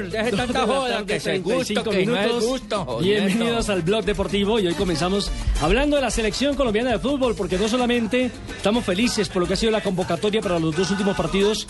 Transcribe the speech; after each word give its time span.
señor, 0.00 0.10
deje 0.10 0.36
tanta 0.36 0.60
joda, 0.66 1.04
que 1.04 1.20
se 1.20 1.38
gusto, 1.38 1.84
que 1.84 2.06
no 2.06 2.16
es 2.16 2.44
gusto. 2.44 2.84
jodiendo. 2.84 3.26
Bienvenidos 3.26 3.68
al 3.68 3.82
blog 3.82 4.04
deportivo 4.04 4.58
y 4.58 4.66
hoy 4.66 4.74
comenzamos 4.74 5.30
hablando 5.60 5.96
de 5.96 6.02
la 6.02 6.10
selección 6.10 6.56
colombiana 6.56 6.90
de 6.92 6.98
fútbol 6.98 7.34
porque 7.34 7.58
no 7.58 7.68
solamente 7.68 8.30
estamos 8.56 8.84
felices 8.84 9.28
por 9.28 9.42
lo 9.42 9.48
que 9.48 9.54
ha 9.54 9.56
sido 9.56 9.72
la 9.72 9.82
convocatoria 9.82 10.40
para 10.40 10.58
los 10.58 10.74
dos 10.76 10.90
últimos 10.90 11.16
partidos 11.16 11.66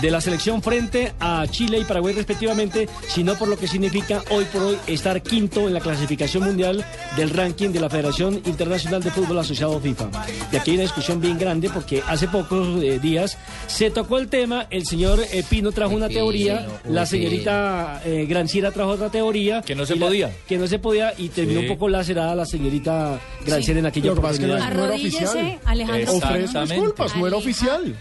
de 0.00 0.10
la 0.10 0.20
selección 0.20 0.62
frente 0.62 1.12
a 1.20 1.46
Chile 1.48 1.78
y 1.78 1.84
Paraguay 1.84 2.14
respectivamente, 2.14 2.88
sino 3.08 3.34
por 3.34 3.48
lo 3.48 3.56
que 3.56 3.66
significa 3.66 4.22
hoy 4.30 4.44
por 4.46 4.62
hoy 4.62 4.78
estar 4.86 5.22
quinto 5.22 5.66
en 5.66 5.74
la 5.74 5.80
clasificación 5.80 6.44
mundial 6.44 6.84
del 7.16 7.30
ranking 7.30 7.70
de 7.70 7.80
la 7.80 7.90
Federación 7.90 8.34
Internacional 8.46 9.02
de 9.02 9.10
Fútbol 9.10 9.38
Asociado 9.38 9.78
FIFA. 9.80 10.10
Y 10.52 10.56
aquí 10.56 10.70
hay 10.70 10.76
una 10.76 10.82
discusión 10.82 11.20
bien 11.20 11.38
grande 11.38 11.70
porque 11.70 12.02
hace 12.06 12.28
pocos 12.28 12.82
eh, 12.82 12.98
días 12.98 13.38
se 13.66 13.90
tocó 13.90 14.18
el 14.18 14.28
tema, 14.28 14.66
el 14.70 14.86
señor 14.86 15.20
eh, 15.32 15.44
Pino 15.48 15.72
trajo 15.72 15.94
una 15.94 16.08
teoría, 16.08 16.66
la 16.84 17.06
señorita 17.06 17.73
eh, 18.04 18.26
Granciera 18.28 18.70
trajo 18.72 18.90
otra 18.90 19.10
teoría. 19.10 19.62
Que 19.62 19.74
no 19.74 19.84
se 19.86 19.94
y 19.94 19.98
la- 19.98 20.06
podía. 20.06 20.30
que 20.46 20.58
no 20.58 20.66
se 20.66 20.78
podía 20.78 21.12
y 21.16 21.28
terminó 21.28 21.60
Sí. 21.60 21.66
un 21.68 21.72
poco 21.74 21.88
lacerada 21.88 22.34
la 22.34 22.46
señorita 22.46 23.20
Granciera 23.44 23.80
en 23.80 23.86
aquella 23.86 24.06
Lo 24.06 24.12
es 24.12 24.38
que 24.38 24.46
no 24.46 24.54
oportunidad. 24.54 24.74
no 24.74 24.84
era 24.86 24.94
oficial. 24.94 25.58
Alejandro. 25.64 26.12
Ofrezco 26.16 26.60
disculpas, 26.66 27.16
no 27.16 27.26
era 27.26 27.36
oficial. 27.36 27.94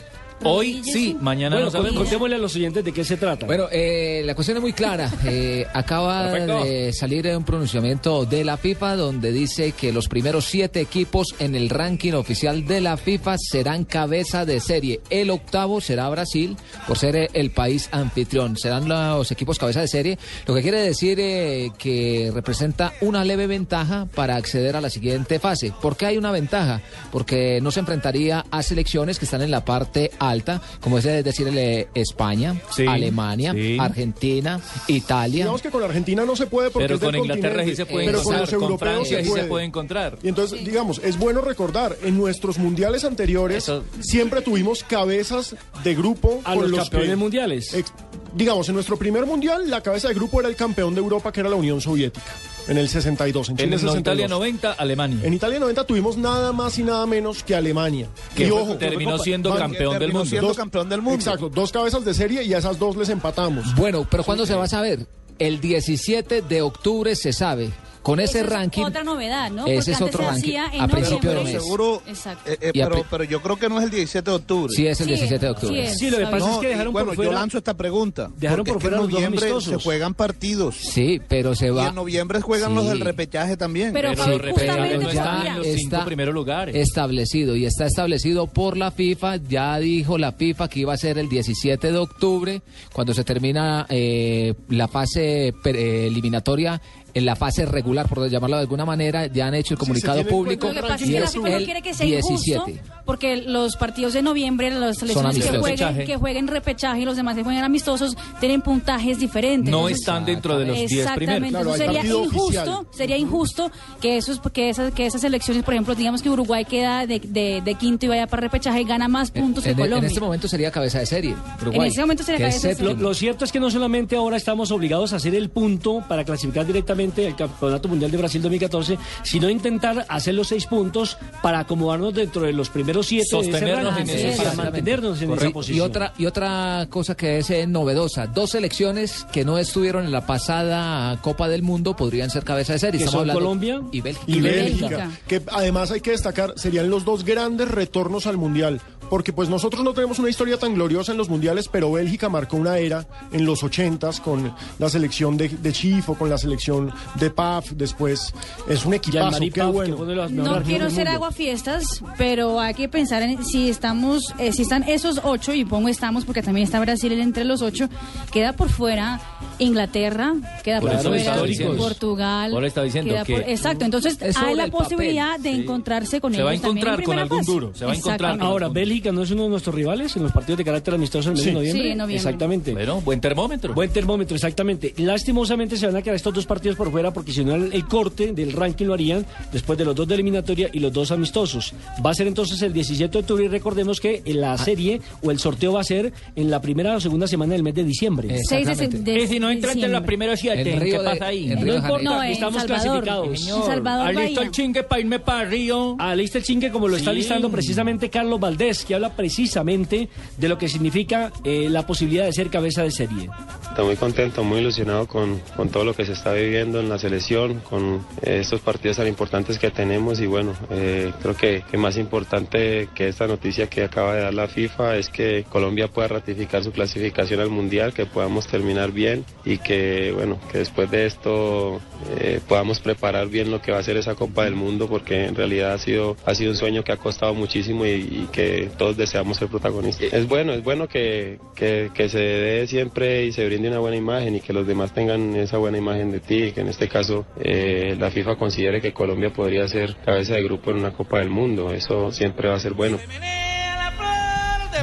Hoy 0.43 0.81
sí, 0.83 1.15
mañana 1.21 1.55
Bueno, 1.55 1.65
no 1.67 1.71
sabemos. 1.71 1.97
contémosle 1.99 2.35
a 2.35 2.39
los 2.39 2.55
oyentes 2.55 2.83
de 2.83 2.91
qué 2.91 3.03
se 3.03 3.17
trata. 3.17 3.45
Bueno, 3.45 3.67
eh, 3.71 4.21
la 4.25 4.35
cuestión 4.35 4.57
es 4.57 4.61
muy 4.61 4.73
clara. 4.73 5.09
Eh, 5.25 5.65
acaba 5.73 6.29
Perfecto. 6.29 6.63
de 6.65 6.93
salir 6.93 7.25
un 7.35 7.43
pronunciamiento 7.45 8.25
de 8.25 8.43
la 8.43 8.57
FIFA 8.57 8.97
donde 8.97 9.31
dice 9.31 9.71
que 9.71 9.91
los 9.93 10.07
primeros 10.09 10.45
siete 10.45 10.81
equipos 10.81 11.33
en 11.39 11.55
el 11.55 11.69
ranking 11.69 12.13
oficial 12.13 12.65
de 12.65 12.81
la 12.81 12.97
FIFA 12.97 13.37
serán 13.37 13.85
cabeza 13.85 14.45
de 14.45 14.59
serie. 14.59 14.99
El 15.09 15.29
octavo 15.29 15.79
será 15.81 16.09
Brasil 16.09 16.57
por 16.87 16.97
ser 16.97 17.29
el 17.33 17.51
país 17.51 17.87
anfitrión. 17.91 18.57
Serán 18.57 18.87
los 18.89 19.31
equipos 19.31 19.57
cabeza 19.57 19.79
de 19.81 19.87
serie, 19.87 20.17
lo 20.45 20.53
que 20.53 20.61
quiere 20.61 20.81
decir 20.81 21.17
eh, 21.21 21.71
que 21.77 22.31
representa 22.33 22.93
una 23.01 23.23
leve 23.23 23.47
ventaja 23.47 24.07
para 24.13 24.35
acceder 24.35 24.75
a 24.75 24.81
la 24.81 24.89
siguiente 24.89 25.39
fase. 25.39 25.71
¿Por 25.81 25.95
qué 25.95 26.05
hay 26.07 26.17
una 26.17 26.31
ventaja? 26.31 26.81
Porque 27.11 27.59
no 27.61 27.71
se 27.71 27.79
enfrentaría 27.79 28.45
a 28.51 28.61
selecciones 28.61 29.19
que 29.19 29.25
están 29.25 29.41
en 29.41 29.51
la 29.51 29.63
parte 29.65 30.11
alta, 30.29 30.61
como 30.81 30.97
es 30.97 31.03
decir 31.03 31.47
el, 31.47 31.87
España, 31.93 32.59
Sí, 32.71 32.85
Alemania, 32.87 33.53
sí. 33.53 33.77
Argentina, 33.79 34.59
Italia. 34.87 35.43
Digamos 35.45 35.61
que 35.61 35.69
con 35.69 35.81
la 35.81 35.87
Argentina 35.87 36.25
no 36.25 36.35
se 36.35 36.47
puede 36.47 36.69
porque 36.69 36.85
Pero 36.85 36.95
es 36.95 37.01
del 37.01 37.11
con 37.11 37.19
Inglaterra 37.19 37.63
sí 37.63 37.75
se 37.75 37.85
puede 37.85 38.05
pero 38.07 38.23
con 38.23 38.37
los 38.37 38.49
con, 38.49 38.63
europeos 38.63 38.79
Francia 38.93 39.17
se 39.17 39.23
sí 39.23 39.29
puede. 39.29 39.41
se 39.43 39.47
puede 39.47 39.65
encontrar. 39.65 40.17
Y 40.23 40.27
entonces, 40.29 40.63
digamos, 40.65 40.99
es 41.03 41.17
bueno 41.17 41.41
recordar, 41.41 41.95
en 42.03 42.17
nuestros 42.17 42.57
mundiales 42.57 43.03
anteriores 43.03 43.63
Eso- 43.63 43.83
siempre 43.99 44.41
tuvimos 44.41 44.83
cabezas 44.83 45.55
de 45.83 45.95
grupo 45.95 46.41
a 46.43 46.55
con 46.55 46.71
los, 46.71 46.79
campeones 46.81 47.09
que- 47.11 47.15
mundiales. 47.15 47.73
ex- 47.73 47.91
digamos, 48.35 48.67
en 48.69 48.75
nuestro 48.75 48.97
primer 48.97 49.25
mundial 49.25 49.69
la 49.69 49.81
cabeza 49.81 50.07
de 50.07 50.13
grupo 50.15 50.39
era 50.39 50.49
el 50.49 50.55
campeón 50.55 50.93
de 50.95 51.01
Europa 51.01 51.31
que 51.31 51.39
era 51.41 51.49
la 51.49 51.55
Unión 51.55 51.81
Soviética, 51.81 52.25
en 52.67 52.77
el 52.77 52.87
62, 52.89 53.49
en 53.49 53.53
En 53.53 53.57
Chile 53.57 53.73
el 53.75 53.79
62. 53.81 53.99
Italia 53.99 54.27
90, 54.27 54.71
Alemania. 54.73 55.19
En 55.23 55.33
Italia 55.33 55.59
90 55.59 55.85
tuvimos 55.85 56.17
nada 56.17 56.51
más 56.51 56.77
y 56.79 56.83
nada 56.83 57.05
menos 57.05 57.43
que 57.43 57.55
Alemania. 57.55 58.07
Que 58.35 58.45
y 58.45 58.49
fue- 58.49 58.61
ojo, 58.61 58.75
terminó 58.75 59.17
siendo 59.19 59.53
campeón 59.55 59.91
del 59.93 59.99
terminó 59.99 60.19
mundo. 60.19 60.29
siendo 60.29 60.47
Dos- 60.49 60.57
campeón 60.57 60.89
del 60.89 61.01
mundo. 61.01 61.15
Exacto, 61.19 61.49
dos 61.49 61.71
cabezas 61.71 62.05
de 62.05 62.13
serie 62.13 62.43
y 62.43 62.53
a 62.53 62.57
esas 62.59 62.79
dos 62.79 62.95
les 62.95 63.09
empatamos. 63.09 63.75
Bueno, 63.75 64.07
pero 64.09 64.23
¿cuándo 64.23 64.45
se 64.45 64.55
va 64.55 64.63
a 64.65 64.67
saber? 64.67 65.05
El 65.39 65.59
17 65.61 66.41
de 66.41 66.61
octubre 66.61 67.15
se 67.15 67.33
sabe. 67.33 67.71
Con 68.03 68.19
ese 68.19 68.39
Esa 68.39 68.45
es 68.47 68.53
ranking. 68.53 68.83
otra 68.83 69.03
novedad, 69.03 69.49
¿no? 69.49 69.65
Ese 69.65 69.75
Porque 69.75 69.91
es 69.91 70.01
antes 70.01 70.01
otro 70.15 70.19
se 70.19 70.29
ranking. 70.29 70.41
hacía 70.49 70.65
en 70.73 70.81
A 70.81 70.87
principio 70.89 71.29
de 71.29 71.35
noviembre. 71.37 71.53
mes. 71.53 71.63
Seguro, 71.63 72.01
Exacto. 72.05 72.51
eh, 72.51 72.57
eh, 72.61 72.71
Y 72.73 72.79
pero, 72.83 73.05
pero 73.09 73.23
yo 73.23 73.41
creo 73.41 73.55
que 73.57 73.69
no 73.69 73.77
es 73.79 73.85
el 73.85 73.89
17 73.91 74.29
de 74.29 74.35
octubre. 74.35 74.73
Sí, 74.75 74.87
es 74.87 74.99
el 74.99 75.05
Sí, 75.07 75.13
17 75.13 75.45
de 75.45 75.51
octubre. 75.51 75.73
sí 75.73 75.79
es. 75.79 75.97
Sí, 75.97 76.09
lo 76.09 76.17
que 76.17 76.23
pasa 76.25 76.37
No, 76.39 76.53
es 76.53 76.57
que 76.59 76.65
y 76.65 76.69
dejaron 76.69 76.93
bueno, 76.93 77.05
por 77.07 77.15
yo 77.15 77.23
fuera. 77.23 77.39
lanzo 77.39 77.57
esta 77.57 77.73
pregunta. 77.75 78.29
Dejaron 78.35 78.65
porque 78.65 78.71
por 78.71 78.77
es 78.77 78.77
que 78.77 78.81
fuera 78.81 78.95
en 78.97 79.01
los 79.03 79.09
dos 79.09 79.19
noviembre 79.21 79.39
se 79.47 79.51
amistosos. 79.53 79.83
juegan 79.83 80.13
partidos. 80.13 80.75
Sí, 80.75 81.21
pero 81.29 81.55
se 81.55 81.67
Y 81.67 81.69
va. 81.69 81.87
en 81.87 81.95
noviembre 81.95 82.41
juegan 82.41 82.69
Sí. 82.71 82.75
los 82.75 82.87
del 82.89 82.99
repechaje 82.99 83.57
también. 83.57 83.93
Pero, 83.93 84.09
Pero 84.09 84.27
los 84.37 84.41
justamente 84.51 84.95
están 85.07 85.47
en 85.47 85.55
los 85.57 85.65
cinco 85.67 85.79
está 85.95 86.05
primeros 86.05 86.33
lugares. 86.33 86.75
establecido 86.75 87.55
y 87.55 87.65
está 87.65 87.85
establecido 87.85 88.47
por 88.47 88.75
la 88.77 88.91
FIFA. 88.91 89.37
Ya 89.37 89.77
dijo 89.79 90.17
la 90.17 90.33
FIFA 90.33 90.67
que 90.67 90.81
iba 90.81 90.93
a 90.93 90.97
ser 90.97 91.17
el 91.17 91.29
17 91.29 91.91
de 91.91 91.97
octubre, 91.97 92.61
cuando 92.91 93.13
se 93.13 93.23
termina 93.23 93.85
eh, 93.89 94.53
la 94.69 94.87
fase 94.89 95.53
pre- 95.63 96.07
eliminatoria. 96.07 96.81
En 97.15 97.25
la 97.25 97.35
fase 97.35 97.65
regular, 97.65 98.07
por 98.07 98.27
llamarlo 98.27 98.55
de 98.57 98.61
alguna 98.61 98.85
manera, 98.85 99.27
ya 99.27 99.47
han 99.47 99.53
hecho 99.53 99.75
el 99.75 99.77
comunicado 99.77 100.19
en 100.19 100.27
público 100.27 100.67
Lo 100.67 100.73
que 100.73 100.81
pasa 100.81 100.95
es 100.95 101.01
que 101.03 101.19
la 101.19 101.25
es 101.25 101.31
FIFA 101.31 101.49
no 101.49 101.57
el 101.57 101.65
quiere 101.65 101.81
que 101.81 101.93
sea 101.93 102.05
17. 102.05 102.81
Porque 103.05 103.37
los 103.37 103.75
partidos 103.75 104.13
de 104.13 104.21
noviembre, 104.21 104.71
las 104.71 104.97
selecciones 104.99 105.35
que 105.35 105.41
jueguen, 105.49 105.63
Repechaje. 105.63 106.05
que 106.05 106.17
jueguen 106.17 106.47
repechaje 106.47 107.01
y 107.01 107.05
los 107.05 107.15
demás 107.15 107.35
que 107.35 107.43
jueguen 107.43 107.63
amistosos 107.63 108.15
tienen 108.39 108.61
puntajes 108.61 109.19
diferentes. 109.19 109.71
No 109.71 109.79
Entonces, 109.89 109.99
están 109.99 110.25
dentro 110.25 110.57
de 110.57 110.65
los 110.65 110.77
10 110.77 110.91
Exactamente, 110.91 111.41
primeros. 111.41 111.75
Claro, 111.75 111.93
sería 111.93 112.05
injusto, 112.13 112.47
oficial. 112.47 112.87
sería 112.91 113.17
injusto 113.17 113.71
que 114.01 114.17
esos, 114.17 114.39
que 114.51 114.69
esas, 114.69 114.93
que 114.93 115.05
esas 115.05 115.21
selecciones, 115.21 115.63
por 115.63 115.73
ejemplo, 115.73 115.95
digamos 115.95 116.21
que 116.21 116.29
Uruguay 116.29 116.65
queda 116.65 117.05
de, 117.05 117.19
de- 117.19 117.61
de 117.63 117.75
quinto 117.75 118.05
y 118.05 118.09
vaya 118.09 118.27
para 118.27 118.41
repechaje 118.41 118.81
y 118.81 118.83
gana 118.85 119.07
más 119.07 119.31
puntos 119.31 119.65
en, 119.65 119.75
que 119.75 119.81
en 119.81 119.87
Colombia. 119.89 120.07
este 120.07 120.19
momento 120.19 120.47
sería 120.47 120.71
cabeza 120.71 120.99
de 120.99 121.05
serie. 121.05 121.35
Uruguay, 121.61 121.89
ese 121.89 122.01
momento 122.01 122.23
sería 122.23 122.39
cabeza 122.47 122.67
de 122.69 122.75
serie. 122.75 122.93
Lo, 122.93 122.99
lo 123.01 123.13
cierto 123.13 123.45
es 123.45 123.51
que 123.51 123.59
no 123.59 123.69
solamente 123.69 124.15
ahora 124.15 124.37
estamos 124.37 124.71
obligados 124.71 125.13
a 125.13 125.17
hacer 125.17 125.35
el 125.35 125.49
punto 125.49 126.03
para 126.07 126.23
clasificar 126.23 126.65
directamente 126.65 127.27
al 127.27 127.35
Campeonato 127.35 127.87
Mundial 127.87 128.11
de 128.11 128.17
Brasil 128.17 128.41
2014, 128.41 128.97
sino 129.23 129.49
intentar 129.49 130.05
hacer 130.09 130.33
los 130.35 130.47
seis 130.47 130.65
puntos 130.65 131.17
para 131.41 131.59
acomodarnos 131.59 132.13
dentro 132.13 132.43
de 132.43 132.53
los 132.53 132.69
primeros 132.69 132.92
de 133.01 133.17
ese 133.17 133.29
Sostenernos 133.29 133.95
ranking, 133.95 134.01
en 134.01 134.09
ese- 134.09 134.21
para 134.23 134.31
Exactamente. 134.31 134.63
mantenernos 134.71 135.21
en 135.21 135.31
esa 135.33 135.49
posición. 135.51 135.77
Y 135.77 135.81
otra, 135.81 136.13
y 136.17 136.25
otra 136.25 136.87
cosa 136.89 137.15
que 137.15 137.39
es 137.39 137.49
eh, 137.49 137.67
novedosa, 137.67 138.27
dos 138.27 138.51
selecciones 138.51 139.25
que 139.31 139.43
no 139.45 139.57
estuvieron 139.57 140.05
en 140.05 140.11
la 140.11 140.25
pasada 140.25 141.19
Copa 141.21 141.47
del 141.47 141.63
Mundo 141.63 141.95
podrían 141.95 142.29
ser 142.29 142.43
cabeza 142.43 142.73
de 142.73 142.79
serie. 142.79 142.99
Estamos 142.99 143.21
hablando- 143.21 143.39
Colombia 143.41 143.81
y 143.91 144.01
Bélgica. 144.01 144.31
y 144.31 144.41
Bélgica. 144.41 145.11
que 145.27 145.41
además 145.51 145.91
hay 145.91 146.01
que 146.01 146.11
destacar 146.11 146.53
serían 146.57 146.89
los 146.89 147.03
dos 147.05 147.23
grandes 147.23 147.67
retornos 147.69 148.27
al 148.27 148.37
mundial, 148.37 148.81
porque 149.09 149.33
pues 149.33 149.49
nosotros 149.49 149.83
no 149.83 149.93
tenemos 149.93 150.19
una 150.19 150.29
historia 150.29 150.57
tan 150.57 150.73
gloriosa 150.73 151.11
en 151.11 151.17
los 151.17 151.29
mundiales, 151.29 151.67
pero 151.67 151.91
Bélgica 151.91 152.29
marcó 152.29 152.57
una 152.57 152.77
era 152.77 153.05
en 153.31 153.45
los 153.45 153.63
ochentas 153.63 154.19
con 154.19 154.53
la 154.79 154.89
selección 154.89 155.37
de, 155.37 155.49
de 155.49 155.71
Chifo, 155.71 156.15
con 156.15 156.29
la 156.29 156.37
selección 156.37 156.91
de 157.15 157.29
Paf, 157.29 157.71
después 157.71 158.33
es 158.67 158.85
un 158.85 158.93
equipazo, 158.93 159.39
qué 159.39 159.51
Paf, 159.51 159.53
que 159.53 159.63
bueno. 159.63 160.05
los 160.05 160.31
No 160.31 160.61
quiero 160.63 160.89
ser 160.89 161.07
aguafiestas, 161.07 162.03
pero 162.17 162.59
hay 162.59 162.73
que 162.73 162.89
pensar 162.89 163.21
en 163.23 163.43
si 163.45 163.69
estamos, 163.69 164.33
eh, 164.37 164.51
si 164.51 164.63
están 164.63 164.83
esos 164.83 165.21
ocho, 165.23 165.53
y 165.53 165.65
pongo 165.65 165.89
estamos 165.89 166.25
porque 166.25 166.41
también 166.41 166.65
está 166.65 166.79
Brasil 166.79 167.13
entre 167.13 167.43
los 167.43 167.61
ocho, 167.61 167.89
queda 168.31 168.53
por 168.53 168.69
fuera 168.69 169.19
Inglaterra, 169.63 170.33
queda 170.63 170.79
por, 170.79 170.91
por 170.91 171.01
Portugal, 171.01 171.77
Portugal. 171.77 172.53
Ahora 172.53 172.67
está 172.67 172.83
diciendo 172.83 173.15
que... 173.25 173.35
Exacto, 173.35 173.85
entonces 173.85 174.17
hay 174.35 174.55
la 174.55 174.67
posibilidad 174.67 175.39
de 175.39 175.51
encontrarse 175.51 176.19
con 176.21 176.33
se 176.33 176.39
ellos. 176.39 176.49
Se 176.49 176.59
va 176.59 176.67
a 176.67 176.71
encontrar 176.71 177.03
con 177.03 177.19
algún 177.19 177.43
duro, 177.43 177.71
se 177.73 177.85
va 177.85 177.93
a 177.93 177.95
encontrar. 177.95 178.37
Ahora, 178.41 178.69
Bélgica 178.69 179.11
no 179.11 179.23
es 179.23 179.31
uno 179.31 179.43
de 179.43 179.49
nuestros 179.49 179.75
rivales 179.75 180.15
en 180.15 180.23
los 180.23 180.31
partidos 180.31 180.57
de 180.57 180.65
carácter 180.65 180.93
amistoso 180.93 181.29
en 181.29 181.37
sí. 181.37 181.51
noviembre. 181.51 181.83
Sí, 181.83 181.89
en 181.89 181.97
noviembre. 181.97 182.15
Exactamente. 182.15 182.73
Bueno, 182.73 183.01
buen 183.01 183.21
termómetro. 183.21 183.73
Buen 183.73 183.91
termómetro, 183.91 184.35
exactamente. 184.35 184.93
Lastimosamente 184.97 185.77
se 185.77 185.85
van 185.85 185.95
a 185.95 186.01
quedar 186.01 186.15
estos 186.15 186.33
dos 186.33 186.45
partidos 186.45 186.77
por 186.77 186.91
fuera 186.91 187.11
porque 187.11 187.31
si 187.31 187.43
no 187.43 187.55
el 187.55 187.85
corte 187.87 188.33
del 188.33 188.53
ranking 188.53 188.85
lo 188.85 188.93
harían 188.93 189.25
después 189.51 189.77
de 189.77 189.85
los 189.85 189.95
dos 189.95 190.07
de 190.07 190.15
eliminatoria 190.15 190.69
y 190.71 190.79
los 190.79 190.91
dos 190.91 191.11
amistosos. 191.11 191.73
Va 192.05 192.11
a 192.11 192.13
ser 192.13 192.27
entonces 192.27 192.61
el 192.61 192.73
17 192.73 193.11
de 193.11 193.19
octubre 193.19 193.45
y 193.45 193.47
recordemos 193.47 193.99
que 193.99 194.21
la 194.25 194.57
serie 194.57 195.01
o 195.21 195.31
el 195.31 195.39
sorteo 195.39 195.73
va 195.73 195.81
a 195.81 195.83
ser 195.83 196.13
en 196.35 196.49
la 196.49 196.61
primera 196.61 196.95
o 196.95 196.99
segunda 196.99 197.27
semana 197.27 197.53
del 197.53 197.63
mes 197.63 197.75
de 197.75 197.83
diciembre. 197.83 198.39
6 198.47 198.77
de, 198.77 198.87
de 198.87 199.13
entraste 199.53 199.85
en 199.85 199.91
los 199.91 200.03
primeros 200.03 200.39
siete, 200.39 200.79
¿qué 200.83 200.99
pasa 201.03 201.25
ahí? 201.27 201.51
El 201.51 201.65
no 201.65 201.75
importa, 201.75 202.03
no, 202.03 202.23
estamos 202.23 202.61
Salvador, 202.63 203.03
clasificados. 203.03 203.47
El 203.73 203.87
Alista 204.17 204.41
el 204.41 204.51
chingue 204.51 204.83
para 204.83 205.01
irme 205.01 205.19
para 205.19 205.45
Río. 205.45 205.95
Ah, 205.99 206.11
Alista 206.11 206.37
el 206.37 206.43
chingue 206.43 206.71
como 206.71 206.87
lo 206.87 206.95
sí. 206.95 207.01
está 207.01 207.13
listando 207.13 207.49
precisamente 207.49 208.09
Carlos 208.09 208.39
Valdés, 208.39 208.85
que 208.85 208.95
habla 208.95 209.15
precisamente 209.15 210.09
de 210.37 210.49
lo 210.49 210.57
que 210.57 210.67
significa 210.67 211.31
eh, 211.43 211.67
la 211.69 211.85
posibilidad 211.85 212.25
de 212.25 212.33
ser 212.33 212.49
cabeza 212.49 212.83
de 212.83 212.91
serie. 212.91 213.29
Estoy 213.69 213.85
muy 213.85 213.95
contento, 213.95 214.43
muy 214.43 214.59
ilusionado 214.59 215.07
con, 215.07 215.39
con 215.55 215.69
todo 215.69 215.83
lo 215.83 215.95
que 215.95 216.05
se 216.05 216.13
está 216.13 216.33
viviendo 216.33 216.79
en 216.79 216.89
la 216.89 216.97
selección, 216.97 217.59
con 217.61 218.05
eh, 218.21 218.39
estos 218.41 218.61
partidos 218.61 218.97
tan 218.97 219.07
importantes 219.07 219.57
que 219.57 219.71
tenemos 219.71 220.19
y 220.19 220.27
bueno, 220.27 220.53
eh, 220.69 221.11
creo 221.21 221.35
que, 221.35 221.63
que 221.69 221.77
más 221.77 221.97
importante 221.97 222.89
que 222.93 223.07
esta 223.07 223.27
noticia 223.27 223.67
que 223.67 223.83
acaba 223.83 224.15
de 224.15 224.21
dar 224.21 224.33
la 224.33 224.47
FIFA 224.47 224.97
es 224.97 225.09
que 225.09 225.45
Colombia 225.49 225.87
pueda 225.87 226.07
ratificar 226.07 226.63
su 226.63 226.71
clasificación 226.71 227.39
al 227.39 227.49
Mundial, 227.49 227.93
que 227.93 228.05
podamos 228.05 228.47
terminar 228.47 228.91
bien 228.91 229.25
y 229.45 229.57
que 229.57 230.11
bueno, 230.13 230.39
que 230.51 230.59
después 230.59 230.89
de 230.89 231.05
esto 231.05 231.81
eh, 232.17 232.39
podamos 232.47 232.79
preparar 232.79 233.27
bien 233.27 233.51
lo 233.51 233.61
que 233.61 233.71
va 233.71 233.79
a 233.79 233.83
ser 233.83 233.97
esa 233.97 234.15
Copa 234.15 234.45
del 234.45 234.55
Mundo 234.55 234.87
porque 234.87 235.25
en 235.25 235.35
realidad 235.35 235.73
ha 235.73 235.77
sido, 235.77 236.15
ha 236.25 236.35
sido 236.35 236.51
un 236.51 236.57
sueño 236.57 236.83
que 236.83 236.91
ha 236.91 236.97
costado 236.97 237.33
muchísimo 237.33 237.85
y, 237.85 238.27
que 238.31 238.69
todos 238.77 238.97
deseamos 238.97 239.37
ser 239.37 239.47
protagonistas. 239.47 240.13
Es 240.13 240.27
bueno, 240.27 240.53
es 240.53 240.63
bueno 240.63 240.87
que, 240.87 241.39
que, 241.55 241.91
que 241.93 242.09
se 242.09 242.19
dé 242.19 242.67
siempre 242.67 243.25
y 243.25 243.31
se 243.31 243.45
brinde 243.45 243.69
una 243.69 243.79
buena 243.79 243.97
imagen 243.97 244.35
y 244.35 244.39
que 244.39 244.53
los 244.53 244.65
demás 244.65 244.93
tengan 244.93 245.35
esa 245.35 245.57
buena 245.57 245.77
imagen 245.77 246.11
de 246.11 246.19
ti 246.19 246.51
que 246.51 246.61
en 246.61 246.67
este 246.69 246.87
caso 246.87 247.25
eh, 247.39 247.95
la 247.99 248.11
FIFA 248.11 248.35
considere 248.35 248.81
que 248.81 248.93
Colombia 248.93 249.31
podría 249.31 249.67
ser 249.67 249.95
cabeza 250.05 250.35
de 250.35 250.43
grupo 250.43 250.71
en 250.71 250.77
una 250.77 250.91
Copa 250.91 251.19
del 251.19 251.29
Mundo. 251.29 251.71
Eso 251.73 252.11
siempre 252.11 252.49
va 252.49 252.55
a 252.55 252.59
ser 252.59 252.73
bueno. 252.73 252.97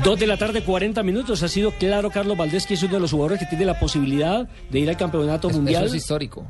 Dos 0.03 0.19
de 0.19 0.27
la 0.27 0.39
tarde, 0.39 0.63
40 0.63 1.03
minutos. 1.03 1.43
Ha 1.43 1.49
sido 1.49 1.73
claro 1.73 2.11
Carlos 2.11 2.37
Valdés 2.37 2.67
que 2.67 2.75
es 2.75 2.83
uno 2.83 2.95
de 2.95 3.01
los 3.01 3.11
jugadores 3.11 3.39
que 3.39 3.47
tiene 3.47 3.67
la 3.67 3.79
posibilidad 3.79 4.49
de 4.71 4.79
ir 4.79 4.89
al 4.89 4.97
campeonato 4.97 5.51
mundial. 5.51 5.85
Eso 5.85 5.95
es 5.95 6.03
histórico. 6.03 6.47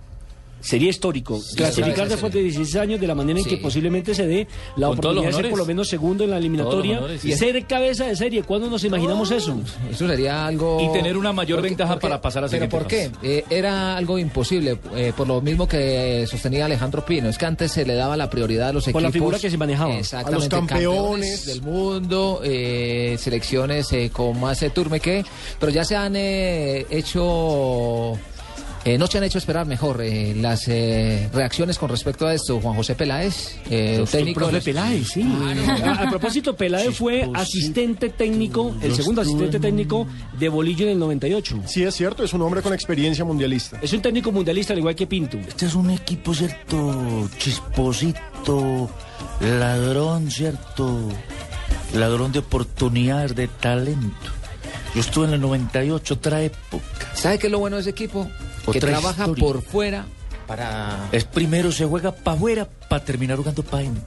Sería 0.61 0.91
histórico. 0.91 1.41
Clasificar 1.57 1.95
claro, 1.95 2.11
después 2.11 2.33
sí. 2.33 2.39
de 2.39 2.45
16 2.45 2.77
años 2.77 3.01
de 3.01 3.07
la 3.07 3.15
manera 3.15 3.39
en 3.39 3.45
que 3.45 3.57
Sí. 3.57 3.57
posiblemente 3.57 4.15
se 4.15 4.27
dé 4.27 4.47
la 4.77 4.89
Con 4.89 4.99
oportunidad 4.99 5.31
de 5.31 5.37
ser 5.37 5.51
por 5.51 5.59
lo 5.59 5.67
menos 5.67 5.89
segundo 5.89 6.25
en 6.25 6.31
la 6.31 6.39
eliminatoria 6.39 7.01
y 7.15 7.19
sí. 7.19 7.33
ser 7.33 7.67
cabeza 7.67 8.07
de 8.07 8.17
serie. 8.17 8.43
¿Cuándo 8.43 8.69
nos 8.69 8.85
imaginamos 8.85 9.31
eso? 9.31 9.59
Eso 9.91 10.07
sería 10.07 10.47
algo... 10.47 10.81
Y 10.81 10.93
tener 10.93 11.17
una 11.17 11.33
mayor 11.33 11.62
ventaja 11.62 11.99
para 11.99 12.21
pasar 12.21 12.45
a 12.45 12.49
¿Pero 12.49 12.67
siguiente 12.67 12.77
por 12.77 12.87
qué? 12.87 13.11
Eh, 13.23 13.45
era 13.51 13.97
algo 13.97 14.19
imposible, 14.19 14.79
eh, 14.95 15.12
por 15.17 15.27
lo 15.27 15.41
mismo 15.41 15.67
que 15.67 16.27
sostenía 16.29 16.67
Alejandro 16.67 17.05
Pino. 17.05 17.29
Es 17.29 17.39
que 17.39 17.47
antes 17.47 17.73
se 17.73 17.85
le 17.85 17.95
daba 17.95 18.17
la 18.17 18.29
prioridad 18.31 18.69
a 18.69 18.73
los 18.73 18.85
Por 18.85 18.91
equipos... 18.91 19.03
la 19.03 19.11
figura 19.13 19.39
que 19.39 19.51
se 19.51 19.56
manejaba. 19.56 19.97
Exactamente. 19.97 20.37
A 20.56 20.59
los 20.61 20.69
campeones. 20.69 21.47
del 21.47 21.63
mundo, 21.63 22.41
eh, 22.45 23.17
selecciones 23.19 23.93
eh, 23.93 24.11
con 24.13 24.39
más 24.41 24.63
eh, 24.63 24.71
turmeque, 24.71 25.25
pero 25.59 25.73
ya 25.73 25.85
se 25.85 25.97
han 25.97 26.15
eh, 26.17 26.87
hecho... 26.91 28.19
eh, 28.85 28.97
no 28.99 29.06
se 29.06 29.19
han 29.19 29.25
hecho 29.25 29.38
esperar 29.38 29.67
mejor 29.67 30.00
eh, 30.03 30.35
las 30.35 30.67
eh, 30.69 31.29
reacciones 31.32 31.77
con 31.79 31.91
respecto 31.91 32.27
a 32.27 32.32
esto. 32.35 32.61
Juan 32.61 32.75
José 32.77 32.94
Peláez, 32.94 33.56
eh, 33.71 34.05
técnico... 34.11 34.47
de 34.47 34.53
los- 34.53 34.65
Peláez, 34.65 35.09
sí. 35.09 35.23
A, 35.85 36.05
a 36.05 36.11
propósito, 36.11 36.56
Peláez 36.56 36.97
fue 36.97 37.29
asistente 37.35 38.09
técnico, 38.11 38.75
el 38.82 38.94
segundo 38.94 39.21
asistente 39.23 39.61
técnico 39.61 40.06
de 40.38 40.49
Bolillo 40.49 40.87
en 40.87 40.93
el 40.93 40.99
98. 40.99 41.61
Sí, 41.67 41.82
es 41.85 41.94
cierto, 41.94 42.25
es 42.25 42.32
un 42.32 42.43
hombre 42.43 42.62
con 42.62 42.73
experiencia 42.73 43.25
mundialista. 43.25 43.79
Es 43.82 43.93
un 43.93 44.00
técnico 44.03 44.32
mundialista 44.32 44.73
al 44.73 44.79
igual 44.79 44.94
que 44.94 45.06
Pinto. 45.06 45.37
Este 45.38 45.67
es 45.67 45.75
un 45.75 45.91
equipo, 45.91 46.35
¿cierto? 46.35 47.29
Chisposito, 47.38 48.91
ladrón, 49.41 50.31
¿cierto? 50.31 51.00
Ladrón 51.94 52.32
de 52.32 52.38
oportunidades, 52.41 53.35
de 53.35 53.49
talento. 53.49 54.17
Yo 54.94 55.00
estuve 55.00 55.27
en 55.27 55.35
el 55.35 55.41
98, 55.41 56.15
otra 56.15 56.43
época. 56.43 56.85
¿Sabe 57.15 57.38
qué 57.38 57.47
es 57.47 57.50
lo 57.53 57.59
bueno 57.59 57.77
de 57.77 57.82
ese 57.82 57.91
equipo? 57.91 58.29
Que 58.72 58.81
trabaja 58.81 59.25
historia. 59.25 59.44
por 59.44 59.62
fuera 59.62 60.06
para 60.46 61.08
Es 61.12 61.25
primero 61.25 61.70
se 61.70 61.84
juega 61.84 62.12
para 62.12 62.37
afuera 62.37 62.69
para 62.88 63.05
terminar 63.05 63.37
jugando 63.37 63.62
para. 63.62 64.02